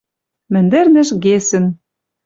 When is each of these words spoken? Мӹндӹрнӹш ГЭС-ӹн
Мӹндӹрнӹш 0.53 1.09
ГЭС-ӹн 1.23 1.65